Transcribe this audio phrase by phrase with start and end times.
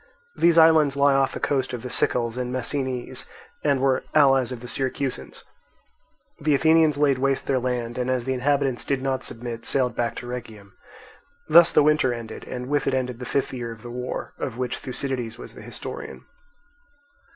[0.35, 3.25] These islands lie off the coast of the Sicels and Messinese,
[3.63, 5.43] and were allies of the Syracusans.
[6.39, 10.15] The Athenians laid waste their land, and as the inhabitants did not submit, sailed back
[10.15, 10.71] to Rhegium.
[11.47, 14.57] Thus the winter ended, and with it ended the fifth year of this war, of
[14.57, 16.25] which Thucydides was the historian.